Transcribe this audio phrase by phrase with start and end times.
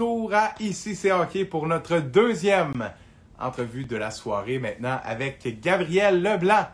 [0.00, 2.90] à Ici c'est hockey pour notre deuxième
[3.38, 6.66] entrevue de la soirée maintenant avec Gabriel Leblanc,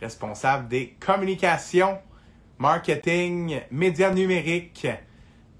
[0.00, 1.98] responsable des communications,
[2.58, 4.88] marketing, médias numériques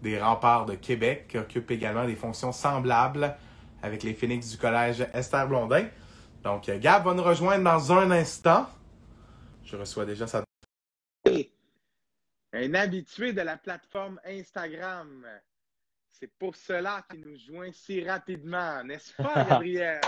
[0.03, 3.37] des remparts de Québec, qui occupe également des fonctions semblables
[3.81, 5.87] avec les Phoenix du collège Esther Blondin.
[6.43, 8.67] Donc Gab va nous rejoindre dans un instant.
[9.65, 10.43] Je reçois déjà sa...
[12.53, 15.25] Un habitué de la plateforme Instagram.
[16.21, 20.01] C'est pour cela qu'il nous joint si rapidement, n'est-ce pas, Gabriel?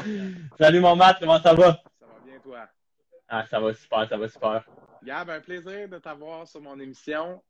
[0.59, 1.81] Salut mon Matt, comment ça va?
[2.01, 2.69] Ça va bien, toi?
[3.29, 4.65] Ah, ça va super, ça va super.
[5.05, 7.41] Gab, un plaisir de t'avoir sur mon émission.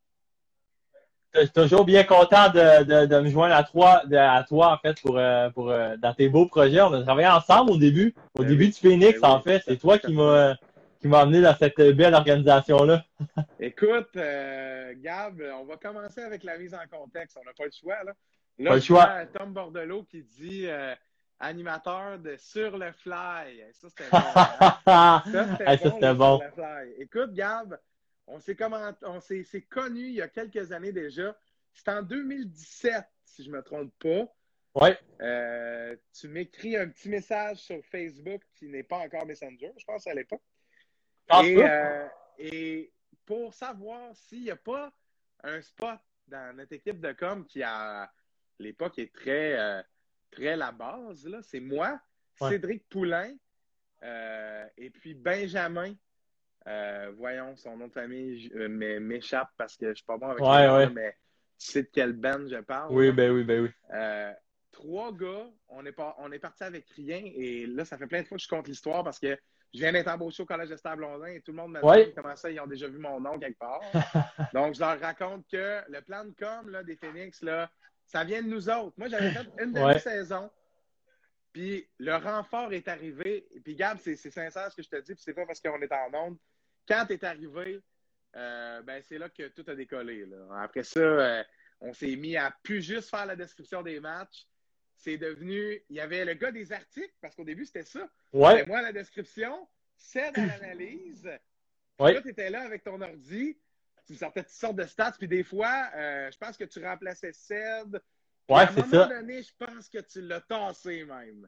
[1.33, 4.75] Je suis toujours bien content de, de, de me joindre à toi, de, à toi
[4.75, 6.83] en fait, pour, euh, pour euh, dans tes beaux projets.
[6.83, 8.71] On a travaillé ensemble au début, au Ben début oui.
[8.73, 9.63] du Phoenix, Ben oui, en fait.
[9.65, 10.13] C'est toi qui fait.
[10.13, 10.57] m'a
[11.01, 13.03] qui m'a amené dans cette belle organisation-là.
[13.59, 17.39] Écoute, euh, Gab, on va commencer avec la mise en contexte.
[17.41, 18.13] On n'a pas le choix, là.
[18.65, 19.05] Là, je choix.
[19.07, 20.95] vois Tom Bordelot qui dit euh,
[21.39, 23.65] animateur de Sur le Fly.
[23.73, 24.19] Ça, c'était bon.
[24.87, 25.23] hein?
[25.33, 26.39] Ça, c'était bon, c'était le bon.
[26.39, 26.95] Sur le Fly.
[27.03, 27.81] Écoute, Gab,
[28.27, 28.93] on s'est comment...
[29.71, 31.37] connus il y a quelques années déjà.
[31.73, 34.33] C'était en 2017, si je ne me trompe pas.
[34.75, 34.99] Ouais.
[35.21, 40.07] Euh, tu m'écris un petit message sur Facebook qui n'est pas encore Messenger, je pense
[40.07, 40.43] à l'époque.
[41.45, 42.07] Et, euh,
[42.39, 42.93] et
[43.25, 44.93] pour savoir s'il n'y a pas
[45.43, 48.11] un spot dans notre équipe de com qui, à
[48.63, 49.83] l'époque, est très, euh,
[50.31, 52.01] très la base, là, c'est moi,
[52.41, 52.51] Ouais.
[52.51, 53.35] Cédric Poulain,
[54.03, 55.95] euh, et puis Benjamin.
[56.67, 58.51] Euh, voyons, son nom de famille
[59.01, 60.91] m'échappe parce que je ne suis pas bon avec Ouais, ouais.
[60.91, 61.17] mais
[61.59, 62.93] tu sais de quelle band je parle.
[62.95, 63.13] Oui, là.
[63.13, 63.71] ben oui, ben oui.
[64.73, 67.21] Trois gars, on est, pas, on est parti avec rien.
[67.35, 69.37] Et là, ça fait plein de fois que je compte l'histoire parce que
[69.75, 70.75] je viens d'être embauché au Collège de
[71.29, 72.13] et tout le monde me demande Ouais.
[72.17, 73.81] comment ça, ils ont déjà vu mon nom quelque part.
[74.55, 77.71] Donc, je leur raconte que le plan de com là, des Phoenix, là,
[78.11, 78.93] ça vient de nous autres.
[78.97, 79.91] Moi, j'avais fait une Ouais.
[79.95, 80.51] demi-saison.
[81.53, 83.47] Puis le renfort est arrivé.
[83.53, 85.81] Et puis, Gab, c'est sincère ce que je te dis, puis c'est pas parce qu'on
[85.81, 86.37] est en onde.
[86.89, 87.81] Quand tu es arrivé,
[88.37, 90.27] euh, ben, c'est là que tout a décollé.
[90.27, 90.37] là.
[90.63, 91.45] Après ça, euh,
[91.81, 94.47] on s'est mis à plus juste faire la description des matchs.
[94.97, 95.81] C'est devenu.
[95.89, 98.09] Il y avait le gars des articles, parce qu'au début, c'était ça.
[98.33, 101.23] Ouais, C'était moi la description, c'est à l'analyse.
[101.23, 102.15] Puis Ouais.
[102.15, 103.57] Là, tu étais là avec ton ordi,
[104.07, 107.33] tu sortais toutes sortes de stats, puis des fois, euh, je pense que tu remplaçais
[107.33, 108.01] Ced.
[108.49, 109.07] Ouais, à un c'est moment ça.
[109.09, 111.47] donné, je pense que tu l'as tassé même.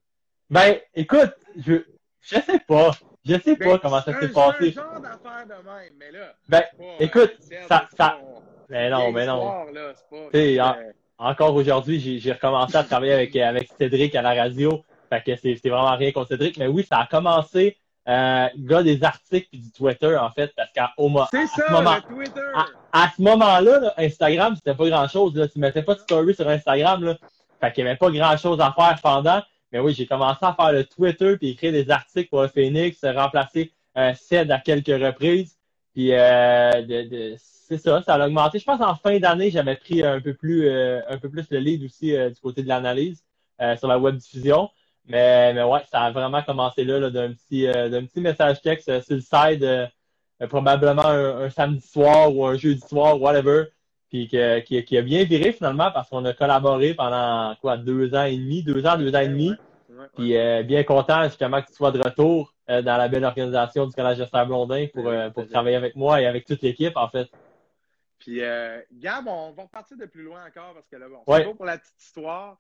[0.48, 1.74] Ben, écoute, je,
[2.20, 2.92] je sais pas.
[3.24, 4.56] Je sais Ben, pas comment ça c'est s'est passé.
[4.60, 6.34] C'est genre d'affaire de même, mais là.
[6.48, 8.20] Ben, c'est pas, écoute, euh, ça- c'est ça- pas-
[8.69, 9.64] Mais non, mais non.
[9.72, 10.76] là, c'est pas- c'est- en-
[11.19, 14.82] Encore aujourd'hui, j'ai recommencé à travailler avec, avec Cédric à la radio.
[15.08, 16.56] Fait que c'est c'est vraiment rien contre Cédric.
[16.56, 17.76] Mais oui, ça a commencé,
[18.08, 21.46] euh, gars des articles puis du Twitter, en fait, parce qu'à au mo- C'est à
[21.46, 22.40] ça, ce moment, le Twitter.
[22.92, 25.34] à, à ce moment-là, là, Instagram, c'était pas grand-chose.
[25.36, 25.46] là.
[25.48, 27.04] Tu mettais pas de story sur Instagram.
[27.04, 27.16] Là.
[27.60, 29.40] Fait qu'il y avait pas grand-chose à faire pendant.
[29.70, 32.98] Mais oui, j'ai commencé à faire le Twitter puis écrire des articles pour le Phoenix,
[33.04, 35.56] remplacer euh, Ced à quelques reprises.
[35.94, 38.58] Puis euh, de, de- c'est ça, ça a augmenté.
[38.58, 41.58] Je pense en fin d'année, j'avais pris un peu plus euh, un peu plus le
[41.58, 43.22] lead aussi euh, du côté de l'analyse
[43.78, 44.69] sur la web diffusion.
[45.06, 48.60] Mais, mais ouais, ça a vraiment commencé là, là, d'un petit euh, d'un petit message
[48.62, 49.64] texte euh, sur le side.
[49.64, 49.86] euh,
[50.48, 53.66] probablement un, un samedi soir ou un jeudi soir, whatever,
[54.10, 58.12] puis que- qui, qui a bien viré finalement parce qu'on a collaboré pendant quoi deux
[58.16, 59.52] ans et demi, deux ans, deux ans et demi,
[60.16, 63.92] puis euh, bien content justement que tu sois de retour dans la belle organisation du
[63.94, 67.28] Collège de Blondin pour, pour travailler avec moi et avec toute l'équipe en fait.
[68.19, 71.40] Puis, Gab, on va repartir de plus loin encore parce que là, bon, Ouais.
[71.40, 72.56] c'est beau pour la petite histoire.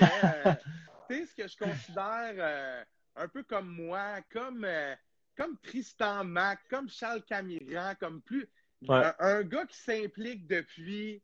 [0.00, 0.06] Mais,
[1.08, 2.84] ce que je considère euh,
[3.16, 4.94] un peu comme moi, comme, euh,
[5.36, 8.48] comme Tristan Mac, comme Charles Camiran, comme plus.
[8.88, 8.96] Ouais.
[9.04, 11.22] Un, un gars qui s'implique depuis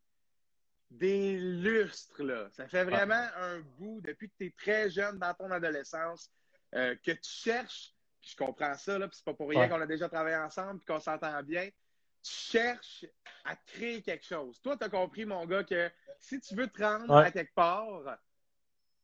[0.91, 2.49] des lustres, là.
[2.53, 6.31] Ça fait vraiment un bout, depuis que tu es très jeune dans ton adolescence,
[6.75, 9.69] euh, que tu cherches, puis je comprends ça, là, puis c'est pas pour rien Ouais.
[9.69, 11.69] qu'on a déjà travaillé ensemble, puis qu'on s'entend bien.
[12.23, 13.05] Tu cherches
[13.45, 14.61] à créer quelque chose.
[14.63, 15.91] Toi, tu as compris, mon gars, que
[16.21, 18.17] si tu veux te rendre à quelque part,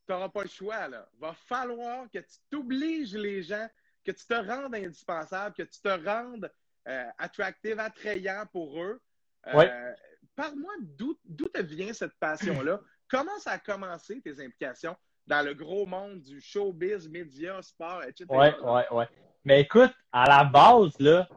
[0.08, 0.88] tu n'auras pas le choix.
[0.88, 1.06] Là.
[1.20, 3.66] Va falloir que tu t'obliges les gens,
[4.05, 6.50] que tu te rendes indispensable, que tu te rendes
[6.88, 9.00] euh, attractive, attrayant pour eux.
[9.49, 9.70] Euh, Ouais.
[10.34, 12.81] Parle-moi d'où d'où te vient cette passion-là?
[13.10, 14.96] Comment ça a commencé, tes implications
[15.26, 18.25] dans le gros monde du showbiz, médias, sport, etc.
[18.31, 19.08] Ouais, ouais, ouais.
[19.44, 21.28] Mais écoute, à la base, là,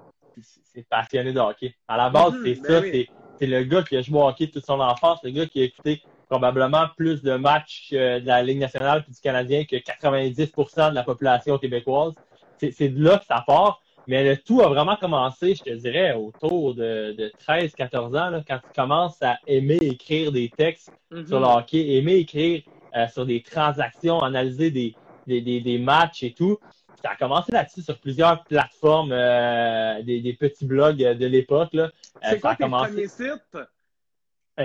[0.42, 1.76] c'est- passionné de hockey.
[1.88, 2.90] À la base, Mhm, c'est ben ça, oui.
[2.92, 3.08] c'est
[3.40, 5.64] c'est le gars qui a joué au hockey toute son enfance, le gars qui a
[5.64, 6.04] écouté
[6.42, 10.96] probablement plus de matchs euh, de la Ligue nationale et du Canadien que 90% de
[10.96, 12.14] la population québécoise.
[12.58, 13.82] C'est de là que ça part.
[14.08, 18.42] Mais le tout a vraiment commencé, je te dirais, autour de, de 13-14 ans, là,
[18.48, 21.28] quand tu commences à aimer écrire des textes Mhm.
[21.28, 22.62] sur le hockey, aimer écrire
[22.96, 24.96] euh, sur des transactions, analyser des,
[25.28, 26.58] des, des, des matchs et tout.
[27.04, 31.76] Ça a commencé là-dessus sur plusieurs plateformes, euh, des, des petits blogs de l'époque.
[31.76, 31.90] Euh,
[32.24, 33.58] C'est ça quoi a tes commencé- premiers sites?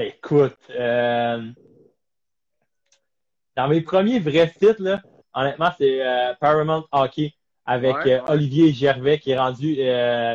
[0.02, 1.42] Écoute, euh,
[3.56, 5.00] dans mes premiers vrais sites, là,
[5.34, 7.34] honnêtement, c'est euh, Paramount Hockey
[7.64, 8.30] avec Ouais, euh, ouais.
[8.30, 9.76] Olivier Gervais qui est rendu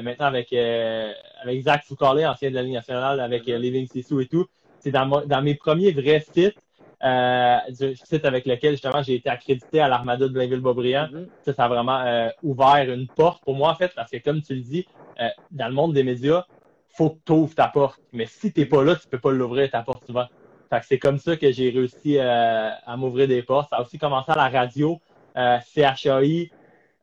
[0.04, 3.56] maintenant avec, avec Zach Foucault, ancien de la Ligue nationale, avec Mhm.
[3.56, 4.48] Living Sissou et tout.
[4.80, 6.58] C'est dans, mes premiers vrais sites,
[7.04, 11.10] euh, du site avec lequel justement j'ai été accrédité à l'Armada de Blainville-Boisbriand.
[11.12, 11.28] Mhm.
[11.46, 14.42] Ça, ça a vraiment euh, ouvert une porte pour moi, en fait, parce que comme
[14.42, 14.86] tu le dis,
[15.20, 16.46] euh, dans le monde des médias,
[16.94, 18.02] faut que tu ouvres ta porte.
[18.14, 20.28] Mais si t'es pas là, tu peux pas l'ouvrir ta porte souvent.
[20.70, 23.70] Fait que c'est comme ça que j'ai réussi euh, à m'ouvrir des portes.
[23.70, 25.00] Ça a aussi commencé à la radio,
[25.38, 26.52] euh, CHAI,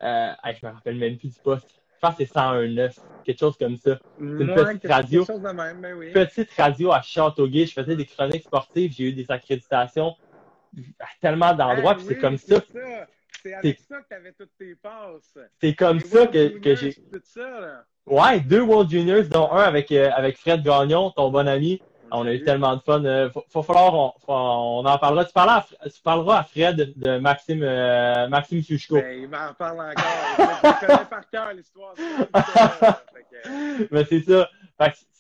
[0.02, 1.68] euh, hey, je me rappelle même plus du poste.
[1.94, 3.98] Je pense que c'est 101.9, quelque chose comme ça.
[4.20, 5.24] une Moi, petite radio.
[5.24, 6.12] De même, ben oui.
[6.12, 10.14] Petite radio à Châteauguay, je faisais des chroniques sportives, j'ai eu des accréditations
[11.00, 12.60] à tellement d'endroits, Ah puis c'est comme ça.
[12.72, 13.06] C'est ça.
[13.42, 15.38] C'est avec ça que tu avais toutes tes passes.
[15.60, 16.94] C'est comme ça que, que j'ai.
[16.94, 17.84] Tout ça, là.
[18.06, 21.80] Ouais, deux World Juniors, dont un avec, euh, avec Fred Gagnon, ton bon ami.
[22.10, 23.04] On a eu tellement de fun.
[23.04, 25.26] Euh, faut, faut falloir, on, faut- on en parlera.
[25.26, 28.94] Tu, parleras à, tu parleras à Fred de Maxime, euh, Maxime Suchko.
[28.94, 30.80] Ben, il m'en parle encore.
[30.80, 31.94] Je connais par cœur l'histoire.
[33.42, 34.48] que, Mais c'est ça.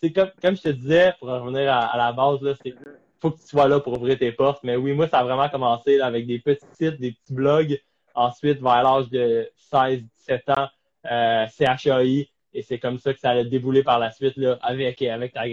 [0.00, 2.74] C'est comme, comme je te disais, pour en revenir à, à la base, là, c'est
[3.20, 4.62] faut que tu sois là pour ouvrir tes portes.
[4.62, 7.78] Mais oui, moi, ça a vraiment commencé là, avec des petits sites, des petits blogs.
[8.18, 10.68] Ensuite, vers l'âge de 16, 17 ans,
[11.10, 12.28] euh, CHAI.
[12.52, 15.44] Et c'est comme ça que ça a déboulé par la suite là, avec, avec ta,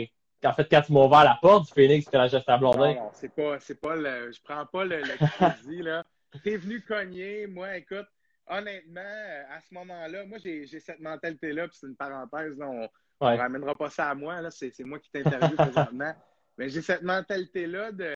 [0.50, 2.94] en fait, quand tu m'as ouvert la porte du Phoenix, geste à Blondin.
[2.96, 6.04] Non, c'est pas, c'est pas le, je prends pas le, le crédit, là.
[6.44, 8.08] T'es venu cogner, moi, écoute,
[8.48, 12.90] honnêtement, à ce moment-là, moi, j'ai, j'ai cette mentalité-là, puis c'est une parenthèse, là, on,
[13.22, 13.38] Ouais.
[13.38, 16.14] ramènera pas ça à moi, là, c'est, c'est moi qui t'interviewe présentement,
[16.58, 18.14] mais j'ai cette mentalité-là de,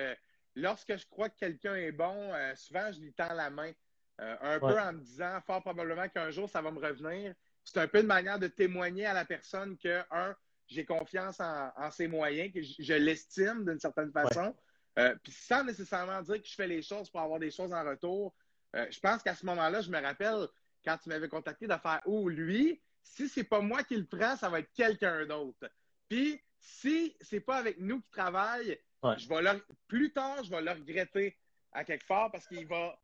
[0.56, 3.72] lorsque je crois que quelqu'un est bon, euh, souvent, je lui tends la main,
[4.20, 4.74] euh, un Ouais.
[4.74, 7.34] peu en me disant, fort probablement qu'un jour, ça va me revenir.
[7.64, 10.36] C'est un peu une manière de témoigner à la personne que, un,
[10.68, 14.56] j'ai confiance en, en ses moyens, que je, je l'estime d'une certaine façon.
[14.98, 17.84] Euh, Puis sans nécessairement dire que je fais les choses pour avoir des choses en
[17.84, 18.36] retour.
[18.76, 20.48] Euh, je pense qu'à ce moment-là, je me rappelle
[20.86, 24.36] quand tu m'avais contacté de faire Oh, lui, si c'est pas moi qui le prends,
[24.36, 25.70] ça va être quelqu'un d'autre.
[26.08, 29.18] Puis si c'est pas avec nous qui travaille, Ouais.
[29.18, 31.38] je vais le- plus tard, je vais le regretter
[31.72, 33.00] à quelque part parce qu'il va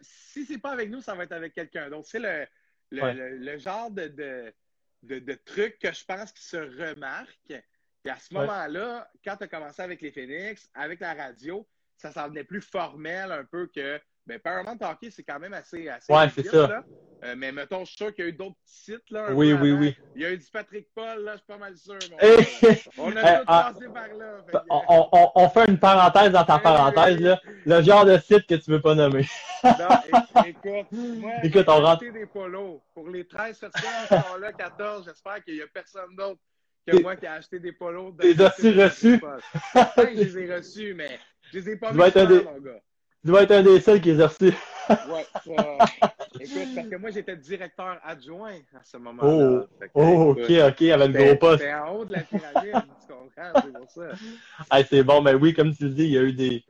[0.00, 2.08] si c'est pas avec nous, ça va être avec quelqu'un d'autre.
[2.08, 2.46] C'est le,
[2.90, 3.14] le, Ouais.
[3.14, 4.52] le- le genre de, de,
[5.02, 7.50] de, de truc que je pense qui se remarque.
[8.04, 8.40] Et à ce Ouais.
[8.40, 11.66] moment-là, quand tu as commencé avec les Phoenix, avec la radio,
[11.96, 14.00] ça s'en venait plus formel un peu que.
[14.26, 15.88] Ben, Paramount Hockey, c'est quand même assez.
[15.88, 16.66] assez Ouais, c'est ça.
[16.68, 16.84] là.
[17.24, 19.10] Euh, mais mettons, je suis sûr qu'il y a eu d'autres petits sites.
[19.10, 19.80] Là, Oui, oui, avant.
[19.80, 19.96] oui.
[20.16, 21.98] Il y a eu du Patrick Paul, là, je suis pas mal sûr.
[22.98, 24.42] On a Eh, tous ah, passé par là.
[24.44, 27.40] fait que- On, on- on- on fait une parenthèse dans ta parenthèse, là.
[27.64, 29.24] Le genre de site que tu veux pas nommer.
[29.62, 29.70] Non,
[30.46, 32.80] écoute, moi, Écoute, j'ai on rentre- acheté des polos.
[32.92, 36.40] Pour les 13 personnes qui sont là, 14, j'espère qu'il n'y a personne d'autre
[36.88, 38.14] que moi qui a acheté des polos.
[38.20, 39.20] T'es reçus?
[39.72, 41.20] Certain que je les ai reçus, mais
[41.52, 42.80] je les ai pas vus mon gars.
[43.22, 44.52] Tu dois être un des seuls qui les a reçus.
[44.88, 45.78] Ouais, ça-
[46.40, 49.60] écoute, parce que moi, j'étais directeur adjoint à ce moment-là.
[49.60, 51.62] Oh, que, Oh, ok, écoute, ok, avec le gros poste.
[51.62, 52.72] J'étais en haut de la pyramide,
[53.06, 54.12] tu comprends, c'est pour ça.
[54.72, 56.64] Hey, c'est bon, mais oui, comme tu le dis, il y a eu des,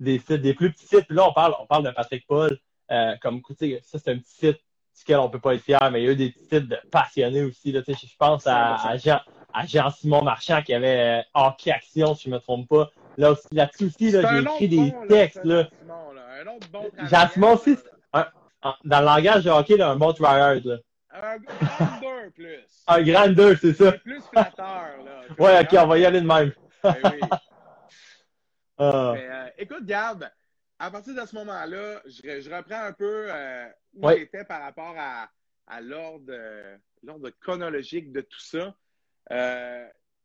[0.00, 1.06] des sites, des plus petits sites.
[1.06, 2.56] Puis là, on parle, on parle de Patrick Paul,
[2.90, 4.60] euh, comme, tu sais, ça, c'est un petit site
[4.98, 6.78] duquel on peut pas être fier, mais il y a eu des petits sites de
[6.90, 9.20] passionnés aussi, là, je pense à, à Jean,
[9.52, 12.90] à Jean-Simon Marchand qui avait euh, Hockey Action, si je me trompe pas.
[13.18, 15.68] Là aussi, là-dessus aussi, là, j'ai un écrit bon, des textes, là.
[16.40, 17.76] Un autre bon Jean-Simon aussi,
[18.64, 20.76] En- Dans le langage de hockey, là, un bon tryhard, là.
[21.10, 22.84] Un grandeur plus.
[22.86, 23.92] Un grandeur, c'est ça.
[23.92, 25.20] Plus flatteur, là.
[25.38, 26.52] Ouais, ok, on va y aller de même.
[26.82, 27.20] Ben oui.
[28.78, 29.12] Ah.
[29.14, 30.28] Mais, euh, écoute, Gab,
[30.78, 34.18] à partir de ce moment-là, je, re- je reprends un peu euh, où Ouais.
[34.18, 35.28] j'étais par rapport à,
[35.68, 38.74] à l'ordre euh, l'ordre chronologique de tout ça.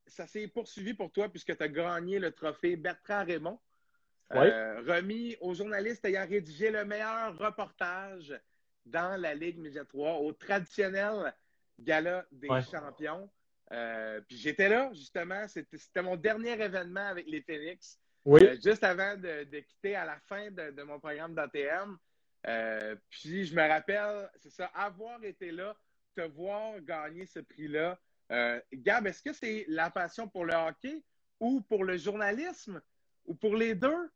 [0.08, 3.60] Ça s'est poursuivi pour toi puisque tu as gagné le trophée Bertrand Raymond,
[4.30, 4.52] Ouais.
[4.52, 8.38] euh, remis aux journalistes ayant rédigé le meilleur reportage
[8.86, 11.34] dans la Ligue Média 3 au traditionnel
[11.80, 12.62] Gala des Ouais.
[12.62, 13.30] champions.
[13.72, 15.48] Euh, puis j'étais là, justement.
[15.48, 18.00] C'était c'était mon dernier événement avec les Phoenix.
[18.26, 18.44] Oui.
[18.44, 21.98] Euh, juste avant de, de quitter à la fin de, de mon programme d'ATM.
[22.48, 25.76] Euh, puis je me rappelle, c'est ça, avoir été là,
[26.16, 27.98] te voir gagner ce prix-là.
[28.32, 31.04] Euh, Gab, est-ce que c'est la passion pour le hockey
[31.40, 32.82] ou pour le journalisme
[33.26, 34.10] ou pour les deux?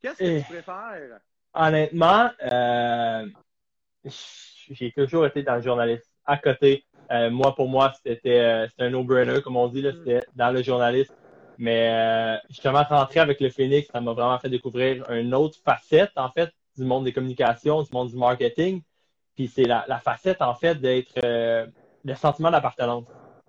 [0.00, 0.40] Qu'est-ce que Eh.
[0.42, 1.20] tu préfères?
[1.54, 3.26] Honnêtement, euh,
[4.70, 6.08] j'ai toujours été dans le journalisme.
[6.24, 9.98] À côté, euh, moi, pour moi, c'était c'était un no-brainer, comme on dit, là, Mm.
[9.98, 11.14] c'était dans le journalisme.
[11.58, 16.30] Mais justement, rentrer avec le Phoenix, ça m'a vraiment fait découvrir une autre facette, en
[16.30, 18.82] fait, du monde des communications, du monde du marketing.
[19.34, 21.14] Puis c'est la, la facette, en fait, d'être
[22.04, 23.04] le sentiment d'appartenance.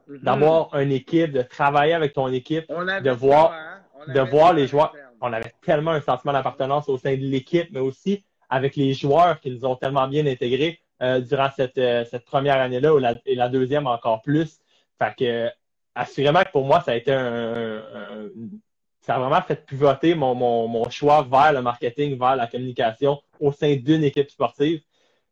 [0.07, 0.19] Mhm.
[0.23, 2.65] D'avoir une équipe, de travailler avec ton équipe,
[3.01, 4.13] de ça, voir- hein?
[4.13, 4.93] De voir les joueurs.
[5.19, 9.39] on avait tellement un sentiment d'appartenance au sein de l'équipe, mais aussi avec les joueurs
[9.39, 13.15] qui nous ont tellement bien intégrés euh, durant cette, euh, cette première année-là ou la,
[13.25, 14.59] et la deuxième encore plus.
[14.99, 15.49] Fait que,
[15.95, 18.29] assurément que pour moi, ça a été un, un- un-
[19.01, 23.19] ça a vraiment fait pivoter mon, mon, mon choix vers le marketing, vers la communication
[23.39, 24.81] au sein d'une équipe sportive.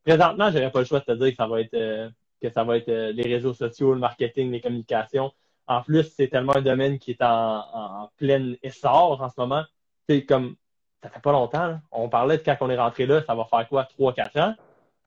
[0.03, 2.09] Présentement, j'aurais pas le choix de te dire que ça va être, euh,
[2.41, 5.31] que ça va être euh, les réseaux sociaux, le marketing, les communications.
[5.67, 9.63] En plus, c'est tellement un domaine qui est en, plein essor en ce moment.
[10.07, 10.55] C'est comme,
[11.01, 11.81] ça fait pas longtemps, là.
[11.91, 14.55] On parlait de quand on est rentré là, ça va faire quoi, 3-4 ans?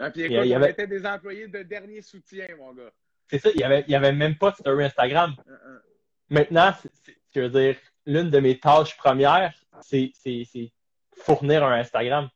[0.01, 2.03] Ah, puis Il y écoute, a- il y on avait- était des employés de dernier
[2.03, 2.91] soutien, mon gars.
[3.29, 5.35] C'est ça, il y avait, il y avait même pas de story Instagram.
[5.47, 5.55] Uh, uh.
[6.31, 6.73] Maintenant,
[7.35, 10.13] je veux dire, l'une de mes tâches premières, c'est,
[11.15, 12.29] fournir un Instagram.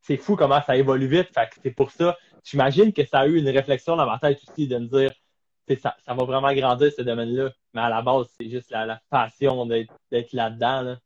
[0.00, 1.28] C'est fou comment ça évolue vite.
[1.34, 2.16] Fait c'est pour ça.
[2.50, 5.12] J'imagine que ça a eu une réflexion dans ma tête aussi de me dire,
[5.82, 7.52] ça, ça va vraiment grandir ce domaine-là.
[7.74, 10.80] Mais à la base, c'est juste la, la passion d'être, là-dedans.
[10.82, 10.98] Là.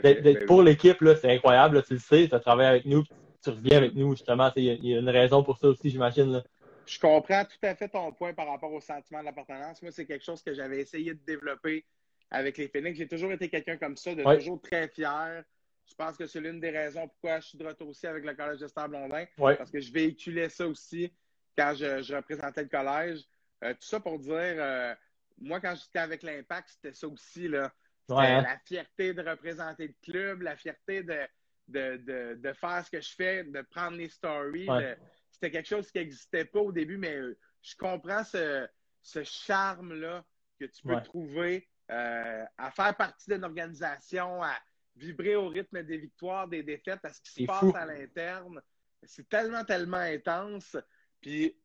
[0.00, 0.64] D'être, pour oui.
[0.64, 1.76] l'équipe, c'est incroyable.
[1.76, 3.04] là, tu le sais, tu as travaillé avec nous,
[3.44, 4.50] tu reviens avec nous, justement.
[4.56, 6.42] Il y, a- il y a une raison pour ça aussi, j'imagine.
[6.86, 9.82] Je comprends tout à fait ton point par rapport au sentiment d'appartenance.
[9.82, 11.84] Moi, c'est quelque chose que j'avais essayé de développer
[12.30, 12.96] avec les Phoenix.
[12.96, 14.38] J'ai toujours été quelqu'un comme ça, de Ouais.
[14.38, 15.44] toujours très fier.
[15.88, 18.34] Je pense que c'est l'une des raisons pourquoi je suis de retour aussi avec le
[18.34, 19.56] Collège de Star Blondin, Ouais.
[19.56, 21.12] parce que je véhiculais ça aussi
[21.56, 23.24] quand je, je représentais le collège.
[23.64, 24.94] Euh, tout ça pour dire, euh,
[25.38, 27.48] moi, quand j'étais avec l'Impact, c'était ça aussi.
[27.48, 27.72] Là.
[28.02, 28.42] C'était Ouais, hein.
[28.42, 31.18] la fierté de représenter le club, la fierté de,
[31.68, 34.68] de, de, de faire ce que je fais, de prendre les stories.
[34.68, 34.96] Ouais.
[35.30, 38.66] C'était quelque chose qui n'existait pas au début, mais euh, je comprends ce,
[39.02, 40.24] ce charme-là
[40.60, 41.02] que tu peux Ouais.
[41.02, 44.54] trouver euh, à faire partie d'une organisation, à
[44.98, 47.72] vibrer au rythme des victoires, des défaites, à ce qui se passe fou.
[47.76, 48.60] à l'interne.
[49.04, 50.76] C'est tellement, tellement intense.
[51.20, 51.56] Puis,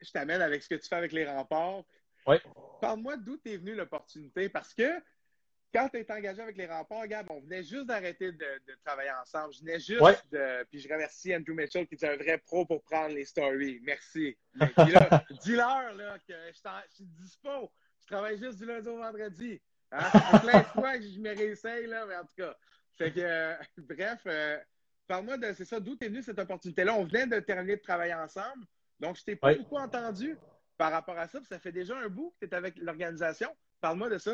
[0.00, 1.84] je t'amène avec ce que tu fais avec les remparts.
[2.26, 2.40] Ouais.
[2.80, 4.88] Parle-moi d'où t'es venue l'opportunité, parce que
[5.74, 9.10] quand tu es engagé avec les remparts, Gab, on venait juste d'arrêter de, de travailler
[9.22, 9.54] ensemble.
[9.54, 10.16] Je venais juste Ouais.
[10.30, 10.64] de.
[10.64, 13.80] Puis je remercie Andrew Mitchell qui est un vrai pro pour prendre les stories.
[13.82, 14.36] Merci.
[14.54, 17.72] Mais puis là, dis-leur là, que je, t'en- je suis dispo.
[18.00, 19.62] Je travaille juste du lundi au vendredi.
[19.92, 20.10] Hein?
[20.10, 22.54] Fait plein de fois que je me réessaye, là, mais en tout cas.
[22.96, 24.58] Fait que, euh, bref, euh,
[25.06, 26.94] parle-moi de c'est ça, d'où t'es venue cette opportunité-là?
[26.94, 28.64] On venait de terminer de travailler ensemble.
[29.00, 30.36] Donc, je t'ai pas beaucoup entendu
[30.78, 31.38] par rapport à ça.
[31.38, 33.48] puis ça fait déjà un bout que tu es avec l'organisation.
[33.80, 34.32] Parle-moi de ça.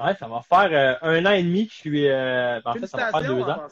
[0.00, 2.08] Ouais, ça va faire euh, un an et demi que je suis.
[2.08, 3.66] euh, en fait, ça va faire deux ans.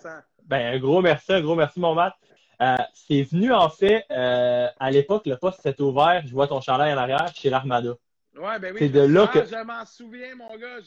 [0.45, 2.15] Ben, un gros merci, un gros merci, mon Matt.
[2.61, 6.23] Euh, c'est venu, en fait, euh, à l'époque, le poste s'était ouvert.
[6.27, 7.95] Je vois ton chandail en arrière chez l'Armada.
[8.39, 8.79] Ouais, ben oui.
[8.79, 10.79] C'est je de là que- Je m'en souviens, mon gars.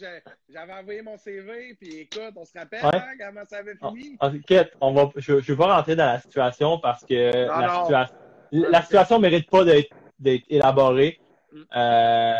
[0.49, 2.91] J'avais envoyé mon CV, puis écoute, on se rappelle Ouais.
[2.95, 4.17] hein, comment ça avait fini?
[4.19, 7.59] En fait, on va, je ne vais pas rentrer dans la situation parce que Non,
[7.59, 7.81] la, non.
[7.85, 8.15] situation,
[8.51, 11.19] la situation mérite pas d'être élaborée.
[11.51, 11.61] Mm.
[11.75, 12.33] Euh,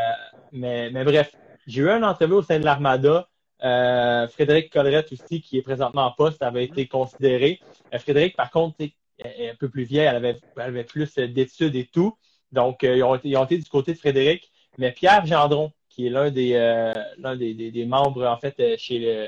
[0.54, 1.36] mais, mais bref,
[1.68, 3.28] j'ai eu un entrevue au sein de l'Armada.
[3.64, 7.60] Euh, Frédéric Collerette aussi, qui est présentement en poste, avait été considéré.
[7.94, 11.76] Euh, Frédéric, par contre, est un peu plus vieille, elle avait, elle avait plus d'études
[11.76, 12.18] et tout.
[12.52, 14.52] Donc, ils, ont été, ils ont été du côté de Frédéric.
[14.78, 18.56] Mais Pierre Gendron, qui est l'un des, euh, l'un des, des, des membres, en fait,
[18.60, 19.28] euh, chez le,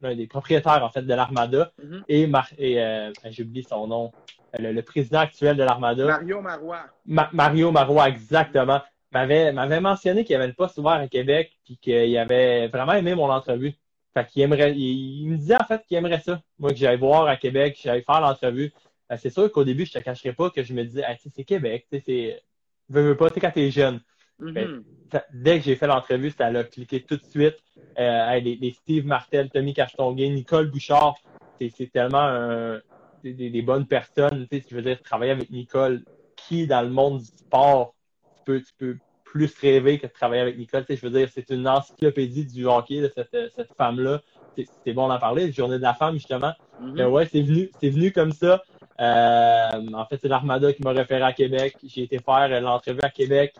[0.00, 2.04] l'un des propriétaires, en fait, de l'Armada, Mhm.
[2.08, 4.12] et, Mar et euh, j'oublie son nom,
[4.58, 6.84] le, le président actuel de l'Armada, Mario Marois.
[7.06, 8.80] Ma- Mario Marois, exactement,
[9.12, 12.92] m'avait, m'avait mentionné qu'il y avait le poste ouvert à Québec, puis qu'il avait vraiment
[12.92, 13.74] aimé mon entrevue.
[14.14, 16.40] Fait qu'il aimerait, il, il me disait en fait qu'il aimerait ça.
[16.58, 18.72] Moi, que j'allais voir à Québec, que j'allais faire l'entrevue.
[19.10, 21.44] Ben, c'est sûr qu'au début, je te cacherai pas que je me disais, ah, c'est
[21.44, 22.42] Québec, tu sais, c'est,
[22.88, 24.00] veux, veux pas, tu quand t'es jeune.
[24.40, 27.56] Ben, ça- dès que j'ai fait l'entrevue, ça l'a cliqué tout de suite.
[27.98, 31.14] Euh, hey, les, les Steve Martel, Tommy Castonguay, Nicole Bouchard,
[31.60, 32.78] c'est tellement
[33.22, 34.46] des, bonnes personnes.
[34.50, 36.04] Tu sais, je veux dire, travailler avec Nicole,
[36.36, 37.94] qui dans le monde du sport,
[38.36, 40.84] tu peux, tu peux plus rêver que de travailler avec Nicole.
[40.84, 44.20] Tu sais, je veux dire, c'est une encyclopédie du hockey, là, cette, cette femme-là.
[44.56, 46.52] C'est bon d'en parler, journée de la femme, justement.
[46.78, 46.92] Mhm.
[46.96, 48.62] Mais ouais, c'est venu, c'est venu comme ça.
[49.00, 51.76] Euh, en fait, c'est l'Armada qui m'a référé à Québec.
[51.82, 53.54] J'ai été faire euh, l'entrevue à Québec.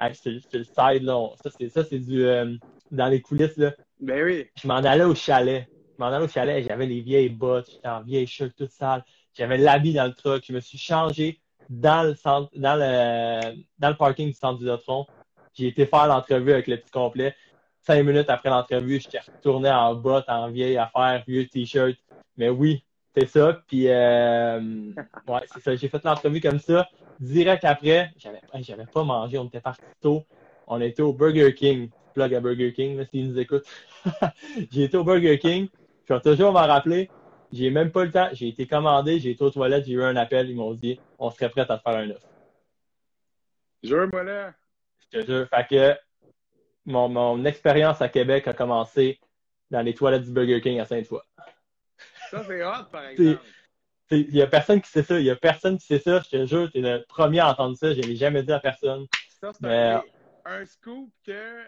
[0.00, 1.28] Hey, c'est c'est le side, là.
[1.42, 2.56] Ça, c'est ça, c'est du euh,
[2.90, 3.72] dans les coulisses, là.
[4.00, 4.46] Ben oui.
[4.60, 5.68] Je m'en allais au chalet.
[5.98, 9.04] Je m'en allais au chalet, j'avais les vieilles bottes, j'étais en vieille shirt toute sale.
[9.36, 10.42] J'avais l'habit dans le truck.
[10.46, 14.64] Je me suis changé dans le centre, dans le, dans le parking du centre du
[14.64, 15.06] Vidéotron.
[15.52, 17.34] J'ai été faire l'entrevue avec le petit complet.
[17.82, 21.96] Cinq minutes après l'entrevue, j'étais retourné en bottes, en vieille affaire, vieux t-shirt.
[22.36, 22.84] Mais oui,
[23.16, 23.62] c'est ça.
[23.66, 24.60] Puis, euh,
[25.28, 25.76] ouais, c'est ça.
[25.76, 26.88] J'ai fait l'entrevue comme ça.
[27.18, 29.38] Direct après, j'avais, j'avais pas mangé.
[29.38, 30.24] On était parti tôt.
[30.66, 31.90] On était au Burger King.
[32.14, 33.66] plug à Burger King, s'ils nous écoutent.
[34.70, 35.68] j'ai été au Burger King.
[36.08, 37.10] Je vais toujours m'en rappeler.
[37.52, 38.28] J'ai même pas le temps.
[38.32, 40.48] J'ai été commandé, j'ai été aux toilettes, j'ai eu un appel.
[40.48, 42.26] Ils m'ont dit on serait prêt à te faire un offre.
[43.82, 44.54] Jure-moi là.
[45.00, 45.48] Je te jure.
[45.48, 45.98] Fait que
[46.86, 49.18] mon, mon expérience à Québec a commencé
[49.70, 51.20] dans les toilettes du Burger King à Sainte-Foy.
[52.30, 53.40] Ça, c'est hot, par exemple.
[54.12, 55.18] Il n'y a personne qui sait ça.
[55.18, 56.20] Il n'y a personne qui sait ça.
[56.24, 57.92] Je te jure, tu es le premier à entendre ça.
[57.94, 59.06] Je l'ai jamais dit à personne.
[59.40, 60.02] Ça, c'est un,
[60.44, 61.62] un, scoop que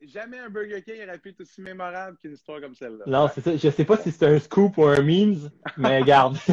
[0.00, 3.04] jamais un Burger King aurait pu être aussi mémorable qu'une histoire comme celle-là.
[3.06, 3.56] Non, c'est ça.
[3.56, 6.34] Je sais pas si c'est un scoop ou un memes, mais garde.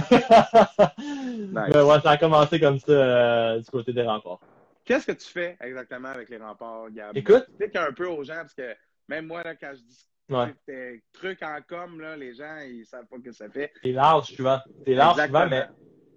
[0.98, 1.52] nice.
[1.54, 4.40] mais ouais, ça a commencé comme ça euh, du côté des remparts.
[4.84, 7.16] Qu'est-ce que tu fais exactement avec les remparts, Gab?
[7.16, 7.46] Écoute.
[7.50, 8.76] Explique un peu aux gens, parce que
[9.08, 10.54] même moi, là, quand je dis ouais.
[10.68, 13.72] des trucs en com, là, les gens, ils savent pas ce que ça fait.
[13.84, 14.60] C'est large, souvent.
[14.86, 15.68] C'est large, souvent, mais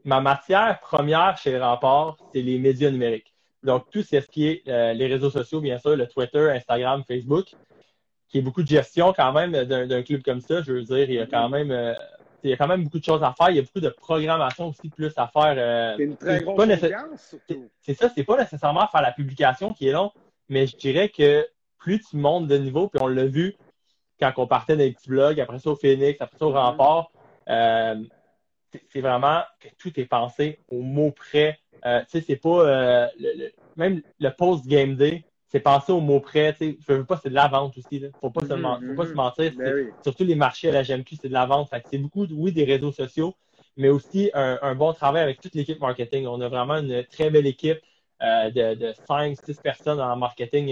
[0.05, 3.35] ma matière première chez les remparts, c'est les médias numériques.
[3.63, 7.55] Donc, tout ce qui est euh, les réseaux sociaux, bien sûr, le Twitter, Instagram, Facebook,
[8.29, 10.63] qui est beaucoup de gestion quand même d'un club comme ça.
[10.63, 11.95] Je veux dire, il y a quand même euh,
[12.43, 13.51] il y a quand même beaucoup de choses à faire.
[13.51, 15.55] Il y a beaucoup de programmation aussi plus à faire.
[15.57, 16.69] Euh, c'est une très grosse
[17.17, 17.71] surtout.
[17.81, 20.11] C'est ça, c'est pas nécessairement faire la publication qui est long,
[20.49, 21.47] mais je dirais que
[21.79, 23.55] plus tu montes de niveau, puis on l'a vu
[24.23, 26.55] quand on partait des petits blogs, après ça au Phoenix, après ça au Mm-hmm.
[26.55, 27.11] Rempart,
[27.49, 27.97] euh,
[28.89, 31.59] c'est vraiment que tout est pensé au mot près.
[31.85, 35.91] Euh, tu sais, c'est pas euh, le, le, même le post game day, c'est pensé
[35.93, 36.53] au mot près.
[36.53, 37.99] Tu sais, je veux pas, c'est de la vente aussi.
[37.99, 38.09] Là.
[38.21, 39.53] Faut pas, Mm se, -hmm, faut pas se mentir.
[39.57, 39.91] Ben oui.
[40.03, 41.69] Surtout les marchés à la GMQ, c'est de la vente.
[41.69, 43.35] Fait c'est beaucoup, oui, des réseaux sociaux,
[43.77, 46.27] mais aussi un, un bon travail avec toute l'équipe marketing.
[46.27, 47.81] On a vraiment une très belle équipe
[48.23, 50.67] euh, de, de 5, 6 personnes en marketing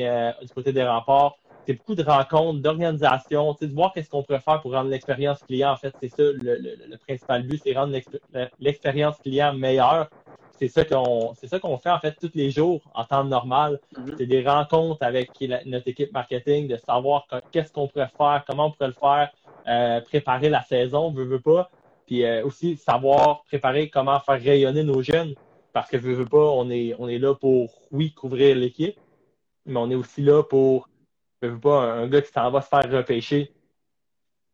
[0.46, 1.34] du côté des remparts.
[1.70, 5.70] C'est beaucoup de rencontres, d'organisation, de voir qu'est-ce qu'on pourrait faire pour rendre l'expérience client.
[5.70, 7.96] En fait, c'est ça le, le, le, principal but, c'est rendre
[8.58, 10.10] l'expérience client meilleure.
[10.58, 13.78] C'est ça qu'on c'est ça qu'on fait en fait tous les jours en temps normal.
[13.96, 14.14] Mm -hmm.
[14.18, 17.18] C'est des rencontres avec la, notre équipe marketing, de savoir
[17.52, 19.28] qu'est-ce qu'on pourrait faire, comment on pourrait le faire,
[19.68, 21.70] euh, préparer la saison, veut, veut pas.
[22.06, 25.34] Puis euh, aussi savoir préparer comment faire rayonner nos jeunes.
[25.74, 27.62] Parce que veut, veut pas, on est, on est là pour,
[27.96, 28.96] oui, couvrir l'équipe,
[29.70, 30.89] mais on est aussi là pour
[31.42, 33.52] je veux pas un, gars qui s'en va se faire repêcher.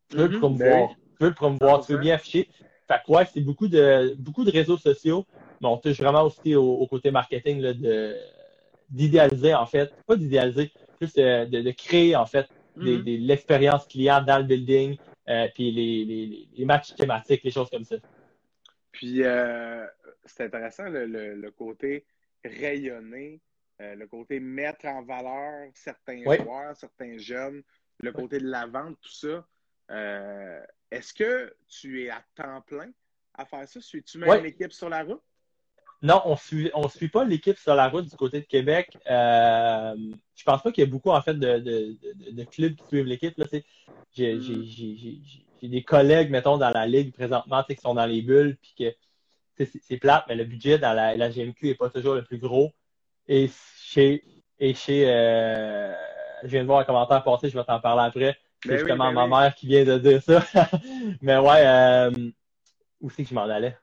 [0.09, 0.89] Tu veux le promouvoir.
[0.89, 2.49] ben Tu veux le promouvoir, tu veux bien afficher.
[2.87, 5.25] Fait que ouais, c'est beaucoup de beaucoup de réseaux sociaux,
[5.61, 8.15] mais on touche vraiment aussi au, au côté marketing là, de
[8.89, 12.47] d'idéaliser en fait, pas d'idéaliser, plus de, de, de, créer en fait
[12.77, 13.03] Mhm.
[13.03, 14.97] des, l'expérience client dans le building,
[15.29, 17.95] euh, puis les, les, les, matchs thématiques, les choses comme ça.
[18.91, 19.85] Puis euh,
[20.25, 22.05] c'est intéressant le, le, le, côté
[22.45, 23.39] rayonner,
[23.81, 26.37] euh, le côté mettre en valeur certains oui.
[26.37, 27.61] joueurs, certains jeunes,
[27.99, 29.45] le côté de la vente, tout ça.
[29.91, 32.89] Euh, Est-ce que tu es à temps plein
[33.35, 33.79] à faire ça?
[33.79, 34.41] Suis-tu même oui.
[34.41, 35.21] l'équipe sur la route?
[36.01, 38.95] Non, on suit, on suit pas l'équipe sur la route du côté de Québec.
[39.09, 39.95] Euh,
[40.35, 42.87] je pense pas qu'il y ait beaucoup en fait de, de, de, de clubs qui
[42.87, 43.35] suivent l'équipe.
[44.13, 45.69] J'ai mm.
[45.69, 49.97] des collègues, mettons, dans la ligue présentement, qui sont dans les bulles, puis que c'est
[49.97, 52.71] plate, mais le budget dans la, la GMQ est pas toujours le plus gros.
[53.27, 53.49] Et
[53.81, 54.23] chez,
[54.59, 55.93] et chez, euh,
[56.43, 58.37] je viens de voir un commentaire passer, je vais t'en parler après.
[58.63, 59.43] C'est ben justement oui, ben ma oui.
[59.43, 60.43] mère qui vient de dire ça.
[61.21, 62.11] mais ouais, euh,
[63.01, 63.77] où c'est que je m'en allais?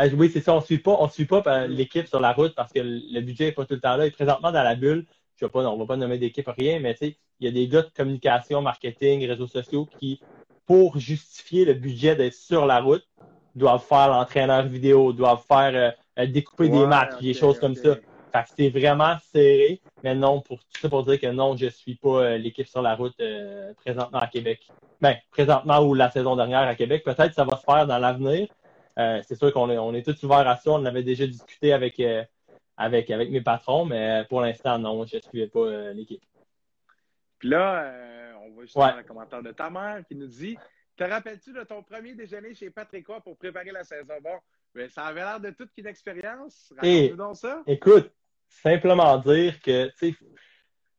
[0.00, 2.54] Euh, oui, c'est ça, on suit pas, on suit pas euh, l'équipe sur la route
[2.54, 4.06] parce que le budget est pas tout le temps là.
[4.06, 6.94] Et présentement dans la bulle, je sais pas, on va pas nommer d'équipe rien, mais
[6.94, 10.20] tu sais, il y a des gars de communication, marketing, réseaux sociaux qui,
[10.66, 13.06] pour justifier le budget d'être sur la route,
[13.54, 17.60] doivent faire l'entraîneur vidéo, doivent faire euh, découper ouais, des matchs, okay, des choses okay.
[17.60, 17.96] comme ça.
[18.32, 21.66] Fait que c'est vraiment serré, mais non, pour tout ça pour dire que non, je
[21.66, 24.68] suis pas euh, l'équipe sur la route euh, présentement à Québec.
[25.00, 27.02] Ben, présentement ou la saison dernière à Québec.
[27.04, 28.48] Peut-être que ça va se faire dans l'avenir.
[28.98, 30.70] Euh, c'est sûr qu'on est, on est tous ouverts à ça.
[30.70, 32.22] On avait déjà discuté avec, euh,
[32.76, 36.22] avec, avec mes patrons, mais pour l'instant, non, je ne suivais pas l'équipe.
[37.38, 38.96] Puis là, on va justement Ouais.
[38.96, 40.56] le commentaire de ta mère qui nous dit
[40.96, 44.14] Te rappelles-tu de ton premier déjeuner chez Patrick Roy pour préparer la saison?
[44.22, 44.38] Bon,
[44.74, 46.72] ben, ça avait l'air de toute une expérience.
[46.76, 47.62] Raconte-nous donc ça.
[47.66, 48.12] Écoute,
[48.50, 50.14] simplement dire que, tu sais,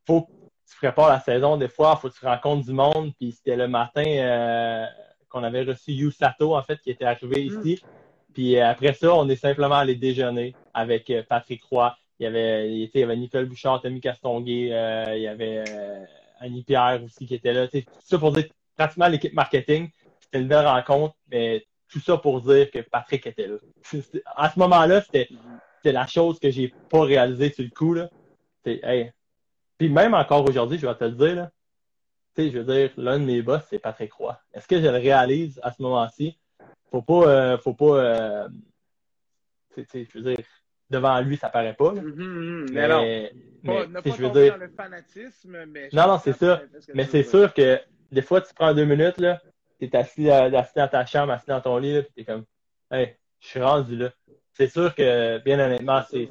[0.07, 0.31] faut que
[0.69, 3.67] tu prépares la saison des fois, faut que tu rencontres du monde, puis c'était le
[3.67, 4.85] matin euh,
[5.29, 7.59] qu'on avait reçu Yusato, en fait, qui était arrivé Mm.
[7.59, 7.83] ici.
[8.33, 11.95] Puis euh, après ça, on est simplement allé déjeuner avec euh, Patrick Roy.
[12.19, 16.05] Il y avait, il y avait Nicole Bouchard, Tommy Castonguay, euh, il y avait euh,
[16.39, 17.67] Annie Pierre aussi qui était là.
[17.67, 22.17] Tout ça pour dire que pratiquement l'équipe marketing, c'était une belle rencontre, mais tout ça
[22.17, 23.55] pour dire que Patrick était là.
[24.35, 25.29] À ce moment-là, c'était
[25.81, 27.93] c'était la chose que j'ai pas réalisée sur le coup.
[27.93, 28.09] Là.
[28.63, 29.11] C'est, hey.
[29.77, 31.51] Puis même encore aujourd'hui, je vais te le dire, là.
[32.35, 34.39] Tu sais, je veux dire, l'un de mes boss, c'est Patrick Roy.
[34.53, 36.37] Est-ce que je le réalise à ce moment-ci?
[36.91, 38.47] Faut pas, euh, faut pas, euh,
[39.75, 40.45] je veux dire,
[40.89, 42.01] devant lui, ça paraît pas, là.
[42.01, 42.65] Mhm, mhm.
[42.71, 43.01] Mais non.
[43.01, 43.31] Mais
[43.63, 45.89] Mais, ne tu sais, pas je veux dire- le fanatisme, mais...
[45.93, 46.61] Non, non, c'est ça.
[46.79, 47.79] ce Mais c'est sûr que
[48.11, 49.41] des fois, tu prends deux minutes, là,
[49.79, 52.45] t'es assis, euh, assis dans ta chambre, assis dans ton lit, là, puis t'es comme,
[52.91, 54.11] hey, je suis rendu là.
[54.53, 56.29] C'est sûr que, bien honnêtement, c'est,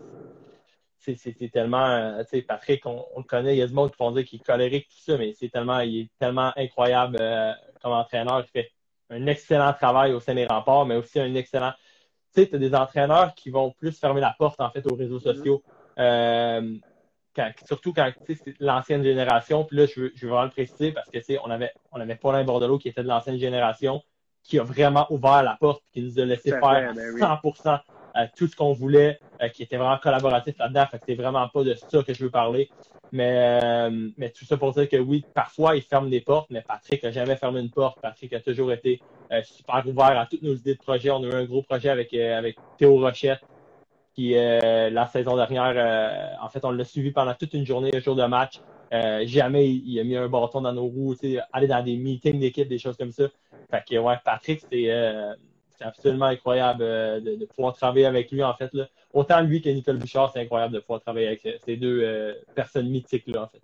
[1.52, 3.96] tellement, euh, tu sais, Patrick, on, on le connaît, il y a du monde qui
[3.98, 7.52] vont dire qu'il est colérique, tout ça, mais c'est tellement, il est tellement incroyable euh,
[7.82, 8.44] comme entraîneur.
[8.46, 8.70] Il fait
[9.10, 11.72] un excellent travail au sein des remparts, mais aussi un excellent,
[12.34, 15.18] tu sais, t'as des entraîneurs qui vont plus fermer la porte, en fait, aux réseaux
[15.20, 15.62] sociaux.
[15.98, 16.76] Euh,
[17.34, 19.64] quand- surtout quand tu sais, c'est l'ancienne génération.
[19.64, 21.72] Puis là, je veux, je veux vraiment le préciser parce que tu sais, on avait,
[21.92, 24.02] on avait Paulin Bordelot qui était de l'ancienne génération,
[24.42, 27.20] qui a vraiment ouvert la porte, qui nous a laissé à faire fait, ben oui.
[27.20, 27.80] 100%
[28.16, 30.86] euh, tout ce qu'on voulait, euh, qui était vraiment collaboratif là-dedans.
[30.90, 32.70] Fait que c'est vraiment pas de ça que je veux parler.
[33.12, 36.62] Mais, euh, mais tout ça pour dire que oui, parfois, il ferme des portes, mais
[36.62, 38.00] Patrick a jamais fermé une porte.
[38.00, 39.00] Patrick a toujours été
[39.32, 41.10] euh, super ouvert à toutes nos idées de projet.
[41.10, 43.40] On a eu un gros projet avec, euh, avec Théo Rochette,
[44.14, 48.00] qui euh, la saison dernière, en fait, on l'a suivi pendant toute une journée, un
[48.00, 48.60] jour de match.
[48.92, 51.14] Jamais il, a mis un bâton dans nos roues,
[51.52, 53.24] aller dans des meetings d'équipe, des choses comme ça.
[53.70, 54.90] Fait que ouais, Patrick, c'est
[55.80, 58.72] c'est absolument incroyable euh, de, de pouvoir travailler avec lui, en fait.
[58.74, 58.86] Là.
[59.14, 62.88] Autant lui que Nicole Bouchard, c'est incroyable de pouvoir travailler avec ces deux euh, personnes
[62.90, 63.60] mythiques-là, en fait.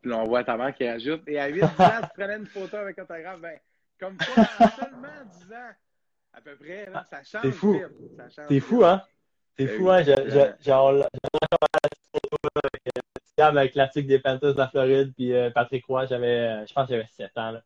[0.00, 1.22] Puis là, on voit ta mère qui ajoute.
[1.28, 3.40] Et à 8 ans, tu prenais une photo avec autographe.
[3.40, 3.58] Ben,
[4.00, 5.08] comme quoi, en seulement
[5.46, 5.70] 10 ans,
[6.32, 7.80] à peu près, là, ça change C'est fou.
[8.48, 9.02] C'est fou, hein?
[9.56, 10.02] C'est Ben fou, hein?
[10.02, 10.12] J'ai-
[10.72, 11.08] encore la
[12.12, 12.36] photo
[13.38, 16.88] avec, euh, avec des Panthers de la Floride, puis euh, Patrick Roy, j'avais, je pense
[16.88, 17.62] que j'avais 7 ans, là.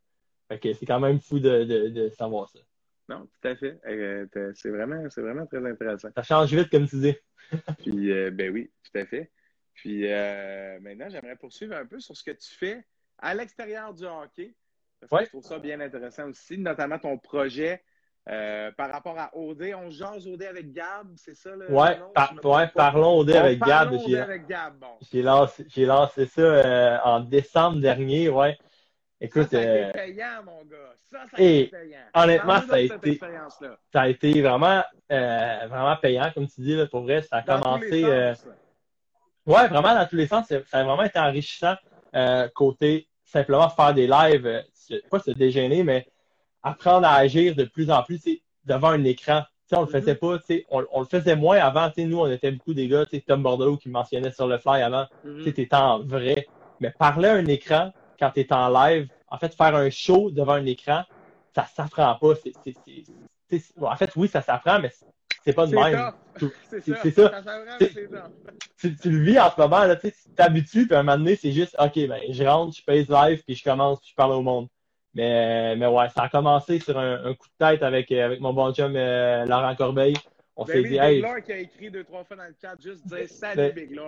[0.49, 2.59] Fait que c'est quand même fou de, de, de savoir ça.
[3.09, 3.79] Non, tout à fait.
[3.87, 6.09] Euh, c'est vraiment, c'est vraiment très intéressant.
[6.15, 7.17] Ça change vite, comme tu dis.
[7.79, 9.31] Puis, euh, ben oui, tout à fait.
[9.75, 12.85] Puis, euh, maintenant, j'aimerais poursuivre un peu sur ce que tu fais
[13.19, 14.55] à l'extérieur du hockey.
[15.01, 17.83] Parce que je trouve ça bien intéressant aussi, notamment ton projet
[18.29, 19.73] euh, par rapport à OD.
[19.77, 21.55] On jase OD avec Gab, c'est ça?
[21.55, 23.93] Le Ouais, nom, par- ouais, parlons OD avec Gab.
[23.93, 24.97] OD J'ai- avec Gab, bon.
[25.13, 28.59] J'ai lancé, j'ai lancé ça euh, en décembre dernier, ouais.
[29.21, 30.95] Écoute, ça, ça a euh, été payant, mon gars.
[31.03, 31.99] Ça, ça a et été payant.
[32.15, 33.79] honnêtement, ça a été- expérience-là.
[33.93, 37.23] ça a été vraiment, euh, vraiment payant, comme tu dis, là, pour vrai.
[37.23, 38.05] Ça a Dans commencé.
[38.05, 38.47] euh, sens.
[39.47, 41.75] Ouais, vraiment, dans tous les sens, ça a vraiment été enrichissant.
[42.15, 44.65] euh, côté simplement faire des lives,
[45.11, 46.07] pas se déjeuner, mais
[46.63, 48.23] apprendre à agir de plus en plus
[48.65, 49.43] devant un écran.
[49.43, 50.19] Tu sais, on le faisait Mm-hmm.
[50.19, 51.91] pas, tu sais, on, on le faisait moins avant.
[51.99, 55.43] Nous, on était beaucoup des gars, Tom Bordeaux qui mentionnait sur le fly avant, Mhm.
[55.43, 56.47] tu t'es en vrai.
[56.81, 60.31] Mais parler à un écran quand tu es en live, en fait, faire un show
[60.31, 61.03] devant un écran,
[61.55, 62.35] ça s'apprend pas.
[63.81, 64.93] En fait, oui, ça s'apprend, mais
[65.45, 66.13] c'est pas de même.
[66.69, 67.33] C'est ça.
[67.33, 67.43] ça.
[68.77, 71.35] tu, tu le vis en ce moment, là, tu t'habitues, puis à un moment donné,
[71.35, 74.33] c'est juste, OK, ben, je rentre, je pèse live, puis je commence, puis je parle
[74.33, 74.69] au monde.
[75.15, 78.41] Mais, mais ouais, ça a commencé sur un, un coup de tête avec, euh, avec
[78.41, 80.15] mon bon chum euh, Laurent Corbeil.
[80.57, 82.75] On Ben s'est dit, Big hey, qui a écrit deux, trois fois dans le chat,
[82.79, 83.99] juste dire salut Ben- Big.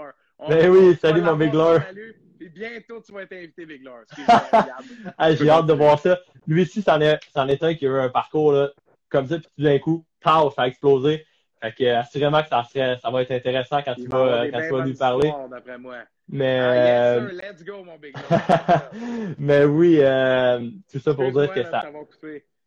[0.47, 1.81] Ben oui, salut, mon Big Lord.
[1.83, 4.05] Salut, puis bientôt tu vas être invité Big Gab.
[5.19, 6.19] hey, j'ai hâte de voir ça.
[6.47, 8.71] Lui aussi, c'en est, c'en est un qui a eu un parcours là,
[9.09, 11.27] comme ça, puis tout d'un coup, pow, ça a explosé.
[11.61, 14.45] Fait que, euh, assurément que ça, serait, ça va être intéressant quand Il tu vas,
[14.45, 15.33] des quand tu vas lui parler.
[15.81, 15.97] moi.
[16.29, 18.15] Mais, Ah, yes, euh, sir, let's go, mon Big
[19.39, 21.83] mais oui, euh, tout ça pour dire que ça.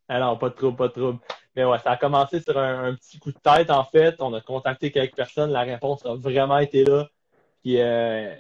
[0.09, 1.19] Ah non, pas de trouble, pas de trouble.
[1.55, 4.15] Mais ouais, ça a commencé sur un, un petit coup de tête, en fait.
[4.19, 5.51] On a contacté quelques personnes.
[5.51, 7.07] La réponse a vraiment été là.
[7.61, 8.35] Puis, euh,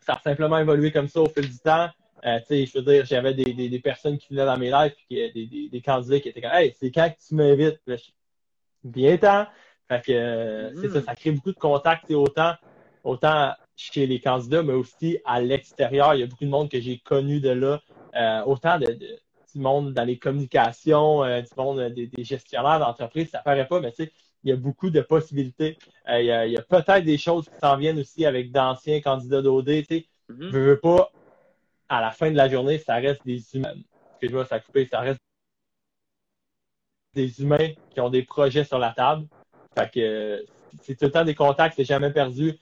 [0.00, 1.88] ça a simplement évolué comme ça au fil du temps.
[2.24, 4.70] Euh, tu sais, je veux dire, j'avais des, des, des personnes qui venaient dans mes
[4.70, 7.34] lives, puis qui- des, des, des candidats qui étaient comme, hey, c'est quand que tu
[7.34, 7.80] m'invites?
[8.84, 9.46] Bien temps.
[9.88, 12.54] Fait que, euh, c'est ça, ça crée beaucoup de contacts, sais, autant,
[13.04, 16.14] autant chez les candidats, mais aussi à l'extérieur.
[16.14, 17.80] Il y a beaucoup de monde que j'ai connu de là.
[18.14, 19.18] Euh, autant de, de-
[19.52, 23.66] du monde dans les communications, euh, du monde euh, des, des gestionnaires d'entreprise, ça paraît
[23.66, 24.12] pas, mais tu sais,
[24.42, 25.78] il y a beaucoup de possibilités.
[26.08, 29.66] Euh, il y a, peut-être des choses qui s'en viennent aussi avec d'anciens candidats d'OD.
[29.66, 30.50] Tu sais, Mhm.
[30.52, 31.10] je veux pas,
[31.88, 33.74] à la fin de la journée, ça reste des humains.
[34.12, 35.20] Excuse-moi, ça a coupé, ça reste
[37.14, 39.26] des humains qui ont des projets sur la table.
[39.76, 40.44] Fait que
[40.82, 42.56] c'est tout le temps des contacts, c'est jamais perdu.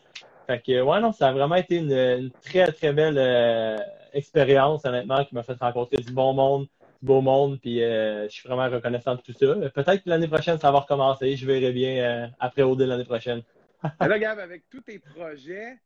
[0.47, 3.77] Fait que ouais, non, ça a vraiment été une, une très, très belle euh,
[4.15, 6.67] expérience, honnêtement, qui m'a fait rencontrer du bon monde,
[7.01, 9.55] beau monde, puis euh, je suis vraiment reconnaissant de tout ça.
[9.71, 11.37] Peut-être que l'année prochaine, ça va recommencer.
[11.37, 13.43] Je verrai bien euh, après OD l'année prochaine.
[14.01, 15.79] Là, Gab, avec tous tes projets,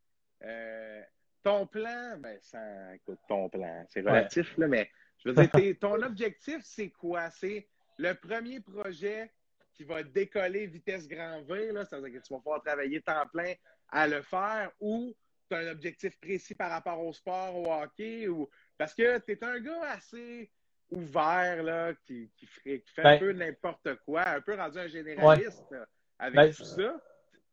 [0.43, 1.01] euh,
[1.43, 4.89] ton plan, ben, sans, écoute, ton plan, c'est relatif, là, mais
[5.23, 7.29] je veux dire, ton objectif, c'est quoi?
[7.29, 9.31] C'est le premier projet
[9.73, 13.53] qui va décoller vitesse grand V, là, c'est-à-dire que tu vas pouvoir travailler temps plein
[13.89, 15.13] à le faire, ou
[15.49, 19.33] tu as un objectif précis par rapport au sport, au hockey, ou parce que tu
[19.33, 20.49] es un gars assez
[20.91, 24.77] ouvert, là, qui, qui, ferait- qui fait un Ben- peu n'importe quoi, un peu rendu
[24.79, 25.85] un généraliste là,
[26.19, 26.95] avec Ben, tout ça.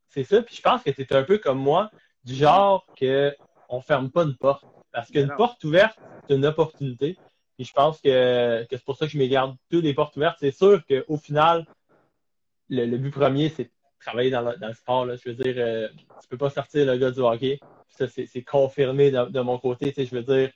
[0.08, 1.90] C'est ça, puis je pense que tu es un peu comme moi.
[2.22, 3.34] du genre que
[3.70, 4.64] on ferme pas une porte.
[4.92, 7.16] Parce qu'une porte ouverte, c'est une opportunité.
[7.58, 10.16] Et je pense que, que c'est pour ça que je me garde toutes les portes
[10.16, 10.36] ouvertes.
[10.40, 11.64] C'est sûr qu'au final,
[12.68, 15.06] le, le but premier, c'est de travailler dans le, dans le sport.
[15.06, 15.16] Là.
[15.16, 15.88] Je veux dire, euh,
[16.20, 17.58] tu peux pas sortir le gars du hockey.
[17.88, 19.88] Ça, c'est confirmé de, de mon côté.
[19.92, 20.50] Tu sais, je veux dire,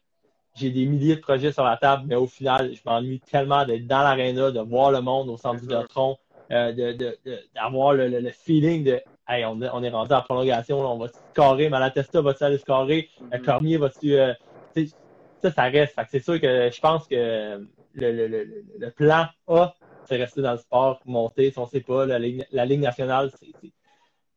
[0.55, 3.87] j'ai des milliers de projets sur la table, mais au final, je m'ennuie tellement d'être
[3.87, 5.77] dans l'aréna, de voir le monde au centre du sûr.
[5.79, 6.17] Vidéotron,
[6.53, 9.91] euh, de, de, de- d'avoir le, le, le feeling de hey, on, est- on est
[9.91, 13.41] rendu en prolongation, là, on va se scorer, Malatesta va-tu aller scorer, Mhm.
[13.43, 14.15] Cormier va-tu.
[14.15, 14.33] euh,
[15.43, 15.95] ça, ça reste.
[15.95, 17.15] Fait que c'est sûr que je pense que
[17.95, 21.81] le, le, le, le plan A, c'est rester dans le sport, monter, si on sait
[21.81, 23.31] pas, la ligne, la ligne nationale,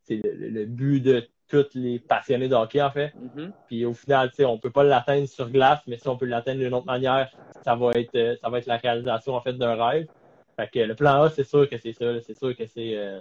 [0.07, 3.13] c'est, le but de tous les passionnés de hockey, en fait.
[3.15, 3.53] Mhm.
[3.67, 6.25] Puis au final, tu sais, on peut pas l'atteindre sur glace, mais si on peut
[6.25, 7.31] l'atteindre d'une autre manière,
[7.63, 10.07] ça va être euh, ça va être la réalisation en fait d'un rêve.
[10.55, 12.19] Fait que le plan A, c'est sûr que c'est ça.
[12.21, 13.19] C'est sûr que c'est euh,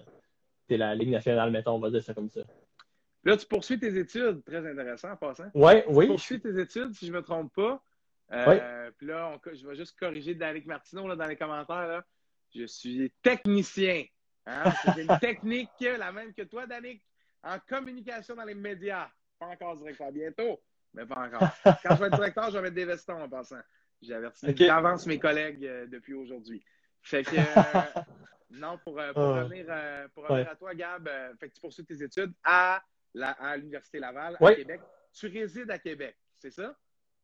[0.68, 2.40] c'est la Ligue nationale, mettons, on va dire ça comme ça.
[3.24, 4.42] Là, tu poursuis tes études.
[4.44, 5.46] Très intéressant en passant.
[5.54, 6.06] Ouais, Tu oui.
[6.06, 7.82] poursuis tes études, si je ne me trompe pas.
[8.32, 11.86] Euh, Puis là, on- je vais juste corriger Danick Martineau là, dans les commentaires.
[11.86, 12.04] Là.
[12.54, 14.04] Je suis technicien.
[14.46, 14.72] Hein?
[14.84, 17.02] C'est une technique la même que toi, Danick,
[17.46, 19.08] en communication dans les médias.
[19.38, 20.60] Pas encore directeur, bientôt,
[20.94, 21.48] mais pas encore.
[21.82, 23.60] Quand je vais être directeur, je vais mettre des vestons en passant.
[24.02, 24.58] J'ai averti Ok.
[24.58, 26.62] d'avance mes collègues euh, depuis aujourd'hui.
[27.02, 28.02] Fait que, euh,
[28.50, 29.42] non, pour, euh, pour Ah.
[29.44, 29.66] revenir,
[30.14, 30.50] pour revenir Ouais.
[30.52, 32.82] à toi, Gab, fait que tu poursuis tes études à,
[33.14, 34.54] la, à l'Université Laval, à.
[34.54, 34.80] Québec.
[35.12, 36.76] Tu résides à Québec, c'est ça?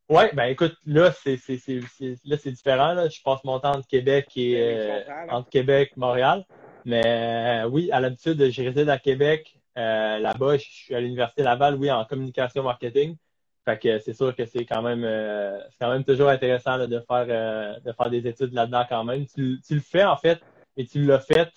[0.09, 2.93] Ouais, ben écoute, là, c'est c'est- c'est- c'est- là, c'est différent.
[2.93, 3.09] Là.
[3.09, 6.45] Je passe mon temps entre Québec et Ben oui, entre Québec Montréal.
[6.85, 9.57] Mais oui, à l'habitude, je réside à Québec.
[9.79, 13.17] Euh, Là-bas, je suis à l'Université Laval, oui, en communication marketing.
[13.65, 16.87] Fait que c'est sûr que c'est quand même euh, c'est quand même toujours intéressant là,
[16.89, 19.25] de faire euh, de faire des études là-dedans quand même.
[19.27, 20.41] Tu, tu le fais en fait,
[20.77, 21.49] et tu l'as fait,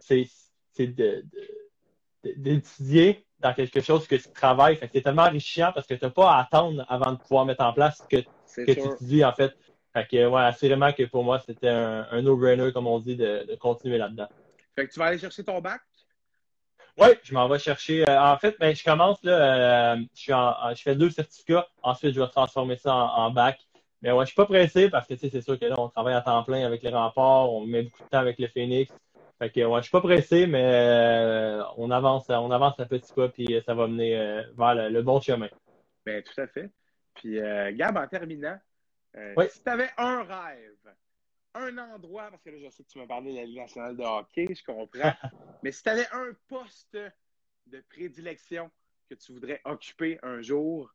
[0.00, 0.28] c'est
[2.24, 4.76] d'étudier dans quelque chose que tu travailles.
[4.76, 7.46] Fait que c'est tellement enrichissant parce que tu n'as pas à attendre avant de pouvoir
[7.46, 8.22] mettre en place ce que
[8.66, 9.52] que tu étudies, en fait.
[9.92, 13.46] Fait que, ouais, assurément que pour moi, c'était un, un no-brainer, comme on dit, de,
[13.48, 14.28] de continuer là-dedans.
[14.74, 15.80] Fait que tu vas aller chercher ton bac?
[16.98, 18.08] Ouais, je m'en vais chercher.
[18.08, 21.10] euh, en fait, ben, je commence, là, euh, je, suis en, en- je fais deux
[21.10, 21.66] certificats.
[21.82, 23.58] Ensuite, je vais transformer ça en, en bac.
[24.02, 26.20] Mais ouais, je suis pas pressé parce que, c'est sûr que là, on travaille à
[26.20, 28.92] temps plein avec les remparts, on met beaucoup de temps avec le Phoenix.
[29.38, 33.12] Fait que, ouais, je suis pas pressé, mais euh, on avance, on avance à petits
[33.12, 35.48] pas, puis ça va mener euh, vers le, le bon chemin.
[36.04, 36.68] Ben, tout à fait.
[37.14, 38.58] Puis, euh, Gab, en terminant,
[39.36, 39.44] Oui.
[39.50, 40.94] si tu avais un rêve,
[41.54, 43.96] un endroit, parce que là, je sais que tu m'as parlé de la Ligue nationale
[43.96, 45.12] de hockey, je comprends,
[45.62, 46.96] mais si tu avais un poste
[47.66, 48.70] de prédilection
[49.08, 50.90] que tu voudrais occuper un jour,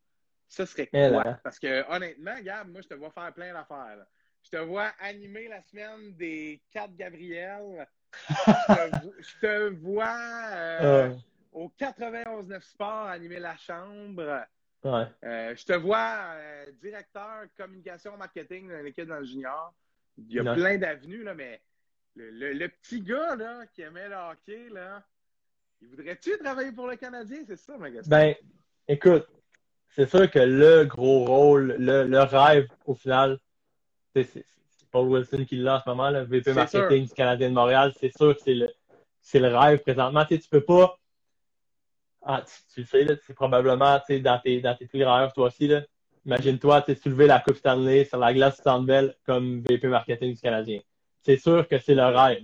[0.49, 1.23] ça serait Eh quoi?
[1.23, 1.39] là.
[1.43, 4.05] Parce que, honnêtement, Gab, moi, je te vois faire plein d'affaires.
[4.43, 7.87] Je te vois animer la semaine des 4 Gabriel.
[8.13, 10.15] Je te, vo- je te vois
[10.51, 11.15] euh, Euh,
[11.51, 14.45] au 91-9 Sport animer la chambre.
[14.83, 15.05] ouais.
[15.23, 19.73] Euh, je te vois euh, directeur communication marketing dans l'équipe dans le junior.
[20.17, 20.55] Il y a Non.
[20.55, 21.61] plein d'avenues, là, mais
[22.15, 25.03] le, le- le petit gars là, qui aimait le hockey, là,
[25.81, 27.43] il voudrait-tu travailler pour le Canadien?
[27.45, 28.09] C'est ça ma question.
[28.09, 28.35] Ben,
[28.87, 29.27] écoute,
[29.89, 33.37] c'est sûr que le gros rôle, le, le rêve, au final,
[34.15, 34.43] c'est
[34.91, 37.93] Paul Wilson qui l'a en ce moment, le VP marketing du Canadien de Montréal.
[37.99, 38.71] C'est sûr que c'est le,
[39.21, 40.25] c'est le rêve présentement.
[40.25, 40.97] Tu sais, tu peux pas.
[42.23, 44.59] Ah, tu, tu le sais, c'est probablement dans tes, dans tes
[45.03, 45.67] rêves, toi aussi.
[45.67, 45.81] Là.
[46.27, 49.87] Imagine-toi tu sais, soulever la Coupe Stanley sur la glace du Centre Bell comme VP
[49.87, 50.79] marketing du Canadien.
[51.23, 52.43] C'est sûr que c'est le rêve.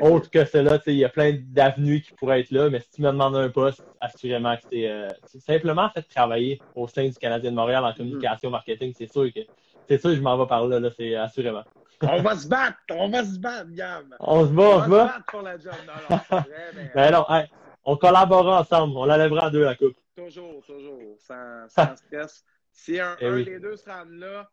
[0.00, 2.80] Autre que cela, tu sais, il y a plein d'avenues qui pourraient être là, mais
[2.80, 7.06] si tu me demandes un poste, assurément que c'est euh, simplement fait travailler au sein
[7.06, 9.40] du Canadien de Montréal en communication marketing, c'est sûr que
[9.88, 11.64] c'est sûr que je m'en vais par là, là c'est assurément.
[12.02, 12.76] On va se battre!
[12.90, 14.14] On va se battre, Gab!
[14.20, 15.04] On se bat, on se se bat.
[15.04, 15.72] battre pour la job.
[15.86, 17.46] Non, non, vrai, mais, Ben non, hey,
[17.84, 19.96] on collabora ensemble, on la lèvera à deux la coupe.
[20.14, 22.44] Toujours, toujours, sans, sans stress.
[22.80, 23.44] Si un, Eh un oui.
[23.44, 24.48] des deux se rend là,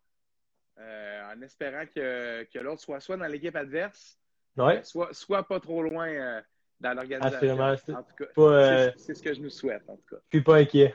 [0.78, 4.18] euh, en espérant que, que l'autre soit soit dans l'équipe adverse,
[4.56, 4.82] Ouais.
[4.82, 6.40] soit, soit pas trop loin euh,
[6.80, 7.76] dans l'organisation.
[7.76, 10.02] C'est En tout cas, pas, euh, c'est c'est ce que je nous souhaite, en tout
[10.10, 10.16] cas.
[10.32, 10.94] Je suis pas inquiet.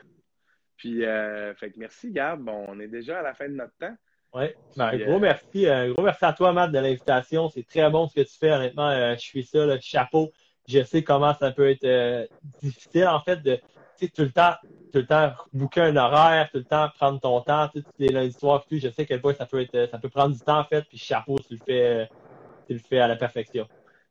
[0.76, 2.40] Puis, euh, fait que merci, Gab.
[2.42, 3.96] Bon, on est déjà à la fin de notre temps.
[4.34, 4.54] Ouais.
[4.76, 5.66] Ben, Puis, gros euh, merci.
[5.68, 7.48] euh, gros merci à toi, Matt, de l'invitation.
[7.48, 8.50] C'est très bon ce que tu fais.
[8.52, 10.32] Honnêtement, euh, je suis ça, le chapeau.
[10.68, 12.26] Je sais comment ça peut être euh,
[12.60, 13.58] difficile, en fait, de
[13.98, 14.54] tu sais, tout le temps,
[14.92, 18.08] tout le temps booker un horaire, tout le temps prendre ton temps, tu sais, les
[18.08, 20.64] lundis soirs, je sais quel point ça peut être, ça peut prendre du temps, en
[20.64, 22.06] fait, puis chapeau, tu le fais, euh,
[22.66, 23.68] tu le fais à la perfection.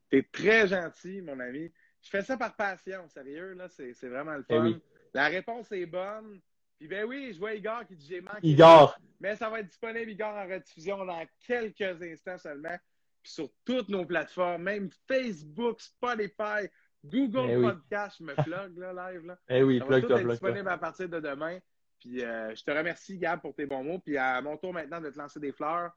[0.09, 1.71] T'es très gentil, mon ami.
[2.01, 4.63] Je fais ça par passion, sérieux, là, c'est c'est vraiment le Eh fun.
[4.63, 4.81] oui.
[5.13, 6.41] La réponse est bonne.
[6.79, 8.39] Puis ben oui, je vois Igor qui dit j'ai manqué.
[8.41, 12.75] Igor, Mais ça va être disponible, Igor, en rediffusion dans quelques instants seulement.
[13.21, 16.67] Puis sur toutes nos plateformes, même Facebook, Spotify,
[17.03, 17.61] Google Eh.
[17.61, 19.25] Podcast, me plug là, live.
[19.25, 19.37] Là.
[19.49, 21.59] Eh oui, plug tout toi, être disponible à partir de demain.
[21.99, 23.99] Puis euh, je te remercie, Gab, pour tes bons mots.
[23.99, 25.91] Puis à mon tour maintenant de te lancer des fleurs.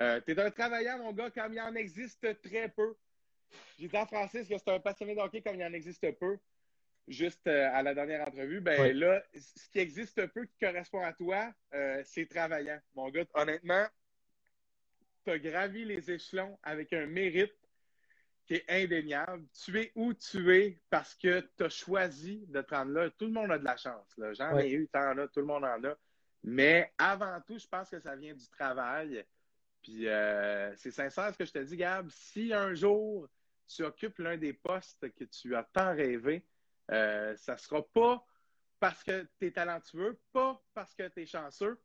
[0.00, 2.94] Euh, tu es un travaillant, mon gars, comme il en existe très peu.
[3.78, 6.38] J'ai dit à Francis que c'est un passionné de hockey comme il en existe peu.
[7.08, 11.12] Juste euh, à la dernière entrevue, ben là, ce qui existe peu qui correspond à
[11.12, 12.80] toi, euh, c'est travaillant.
[12.96, 13.86] Mon gars, honnêtement,
[15.24, 17.54] tu as gravi les échelons avec un mérite
[18.46, 19.44] qui est indéniable.
[19.64, 23.10] Tu es où tu es parce que tu as choisi de te rendre là.
[23.10, 24.16] Tout le monde a de la chance.
[24.16, 24.32] là.
[24.34, 25.96] J'en ai eu, t'en as, tout le monde en a.
[26.44, 29.24] Mais avant tout, je pense que ça vient du travail.
[29.82, 32.08] Puis euh, c'est sincère ce que je te dis, Gab.
[32.10, 33.28] Si un jour
[33.68, 36.46] tu occupes l'un des postes que tu as tant rêvé,
[36.92, 38.24] euh, ça sera pas
[38.78, 41.80] parce que tu es talentueux, pas parce que tu es chanceux,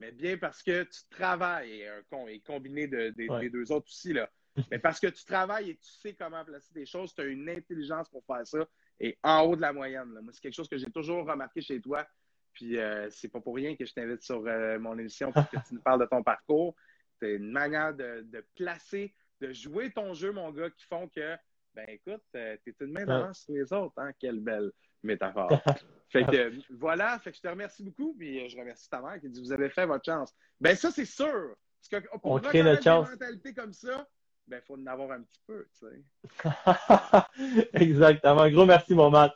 [0.00, 3.40] mais bien parce que tu travailles, et, un con- et combiné de- de- Ouais.
[3.40, 4.30] des deux autres aussi, là.
[4.70, 7.48] Mais parce que tu travailles et tu sais comment placer des choses, tu as une
[7.48, 8.66] intelligence pour faire ça,
[9.00, 10.12] et en haut de la moyenne.
[10.14, 10.20] là.
[10.20, 12.06] Moi, c'est quelque chose que j'ai toujours remarqué chez toi,
[12.52, 15.56] puis euh, c'est pas pour rien que je t'invite sur euh, mon émission pour que
[15.56, 16.74] tu nous parles de ton parcours.
[17.18, 21.36] C'est une manière de, de placer, de jouer ton jeu, mon gars, qui font que,
[21.74, 24.12] ben écoute, euh, t'es une main d'avance sur les autres, hein?
[24.18, 24.70] Quelle belle
[25.02, 25.50] métaphore.
[26.08, 29.20] fait que voilà, fait que je te remercie beaucoup, puis euh, je remercie ta mère
[29.20, 30.34] qui dit vous avez fait votre chance.
[30.60, 31.56] Ben ça, c'est sûr.
[31.90, 33.06] Parce que pour On crée notre chance.
[33.06, 34.06] Des mentalités comme ça,
[34.46, 36.02] ben il faut en avoir un petit peu, tu sais.
[37.74, 38.48] Exactement.
[38.50, 39.32] Gros merci, mon Matt.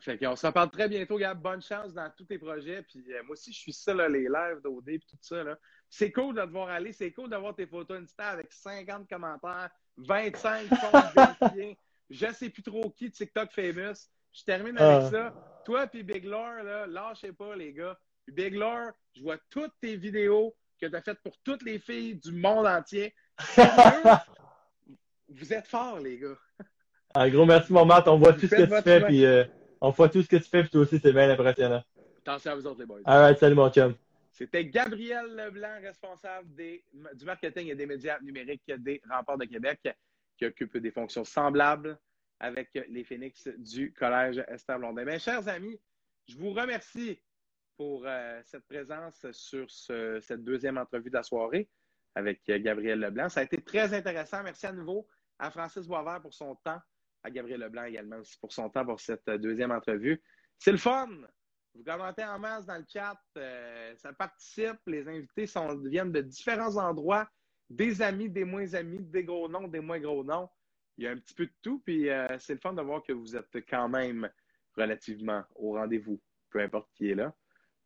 [0.00, 1.40] Fait qu'on se reparle très bientôt, Gab.
[1.40, 2.82] Bonne chance dans tous tes projets.
[2.82, 5.42] Puis euh, moi aussi, je suis ça, là, les lives d'OD et tout ça.
[5.42, 5.56] Là.
[5.88, 6.92] C'est cool de te voir aller.
[6.92, 11.78] C'est cool d'avoir tes photos Insta avec 50 commentaires, 25 comptes vérifiés.
[12.10, 13.96] Je sais plus trop qui, TikTok famous.
[14.32, 15.10] Je termine avec Ah.
[15.10, 15.62] ça.
[15.64, 17.98] Toi puis Big Lore, là, lâchez pas, les gars.
[18.26, 21.78] Puis Big Lore, je vois toutes tes vidéos que tu as faites pour toutes les
[21.78, 23.14] filles du monde entier.
[23.40, 23.72] Sérieux?
[25.28, 26.36] Vous êtes forts, les gars.
[27.14, 28.06] Un gros merci, mon Matt.
[28.08, 29.44] On voit Vous tout ce que tu fais, puis euh,
[29.80, 31.82] on voit tout ce que tu fais, puis toi aussi, c'est bien impressionnant.
[32.18, 33.00] Attention à vous autres, les boys.
[33.04, 33.94] Alright, salut, mon chum.
[34.32, 36.84] C'était Gabriel Leblanc, responsable des,
[37.14, 39.80] du marketing et des médias numériques des Remparts de Québec,
[40.36, 41.98] qui occupe des fonctions semblables
[42.38, 45.04] avec les Phoenix du Collège Esther Blondin.
[45.04, 45.80] Mes chers amis,
[46.28, 47.18] je vous remercie
[47.78, 51.68] pour euh, cette présence sur ce- cette deuxième entrevue de la soirée
[52.14, 53.28] avec Gabriel Leblanc.
[53.30, 54.42] Ça a été très intéressant.
[54.42, 55.06] Merci à nouveau
[55.38, 56.80] à Francis Boisvert pour son temps,
[57.22, 60.22] à Gabriel Leblanc également aussi pour son temps pour cette euh, deuxième entrevue.
[60.58, 61.08] C'est le fun!
[61.74, 65.44] Vous commentez en masse dans le chat, euh, ça participe, les invités
[65.84, 67.28] viennent de différents endroits,
[67.68, 70.48] des amis, des moins amis, des gros noms, des moins gros noms.
[70.96, 73.02] Il y a un petit peu de tout, puis euh, c'est le fun de voir
[73.02, 74.30] que vous êtes quand même
[74.74, 76.18] relativement au rendez-vous,
[76.48, 77.34] peu importe qui est là.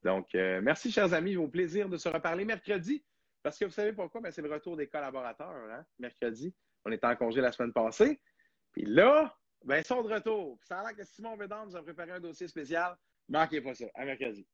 [0.04, 3.04] Donc, merci, chers amis, au plaisir de se reparler mercredi,
[3.42, 4.20] parce que vous savez pourquoi?
[4.20, 6.54] Ben, c'est le retour des collaborateurs, hein, mercredi.
[6.84, 8.20] On était en congé la semaine passée.
[8.72, 10.58] Puis là, ben, ils sont de retour.
[10.62, 12.96] Ça a l'air que Simon Bédard nous a préparé un dossier spécial.
[13.28, 13.86] Manquez pas ça.
[13.94, 14.46] À mercredi.